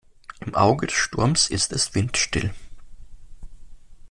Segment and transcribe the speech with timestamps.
[0.39, 2.55] Im Auge des Sturms ist es windstill.